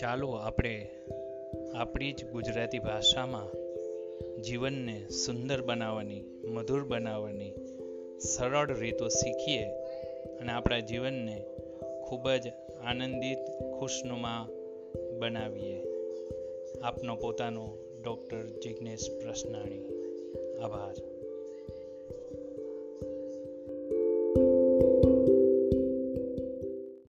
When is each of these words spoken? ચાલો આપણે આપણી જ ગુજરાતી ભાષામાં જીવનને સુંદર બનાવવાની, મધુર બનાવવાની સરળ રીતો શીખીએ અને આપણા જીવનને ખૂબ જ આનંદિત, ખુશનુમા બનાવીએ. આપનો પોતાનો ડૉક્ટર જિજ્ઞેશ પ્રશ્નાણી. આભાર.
ચાલો 0.00 0.30
આપણે 0.30 0.90
આપણી 1.74 2.12
જ 2.12 2.30
ગુજરાતી 2.30 2.78
ભાષામાં 2.78 3.48
જીવનને 4.42 5.08
સુંદર 5.08 5.62
બનાવવાની, 5.62 6.24
મધુર 6.44 6.84
બનાવવાની 6.84 7.54
સરળ 8.18 8.76
રીતો 8.76 9.08
શીખીએ 9.08 9.64
અને 10.36 10.52
આપણા 10.52 10.80
જીવનને 10.80 11.44
ખૂબ 12.04 12.30
જ 12.30 12.48
આનંદિત, 12.84 13.38
ખુશનુમા 13.78 14.48
બનાવીએ. 15.18 15.82
આપનો 16.82 17.16
પોતાનો 17.16 17.78
ડૉક્ટર 18.04 18.46
જિજ્ઞેશ 18.46 19.10
પ્રશ્નાણી. 19.22 19.84
આભાર. 20.62 21.19